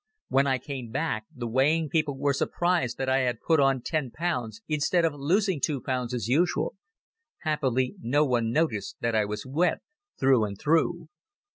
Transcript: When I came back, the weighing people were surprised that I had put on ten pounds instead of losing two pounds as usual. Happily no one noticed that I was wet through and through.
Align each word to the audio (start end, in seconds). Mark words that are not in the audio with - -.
When 0.29 0.47
I 0.47 0.57
came 0.57 0.89
back, 0.89 1.27
the 1.31 1.45
weighing 1.47 1.87
people 1.87 2.17
were 2.17 2.33
surprised 2.33 2.97
that 2.97 3.07
I 3.07 3.19
had 3.19 3.39
put 3.39 3.59
on 3.59 3.83
ten 3.83 4.09
pounds 4.09 4.63
instead 4.67 5.05
of 5.05 5.13
losing 5.13 5.61
two 5.61 5.79
pounds 5.79 6.11
as 6.15 6.27
usual. 6.27 6.75
Happily 7.41 7.93
no 8.01 8.25
one 8.25 8.49
noticed 8.49 8.95
that 9.01 9.13
I 9.13 9.25
was 9.25 9.45
wet 9.45 9.83
through 10.19 10.45
and 10.45 10.57
through. 10.59 11.09